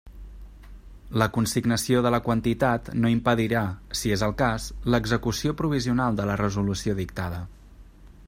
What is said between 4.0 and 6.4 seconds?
si és el cas, l'execució provisional de la